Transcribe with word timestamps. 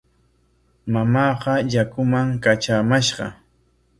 Mamaaqa 0.93 1.53
yakuman 1.73 2.27
katramashqa. 2.43 3.25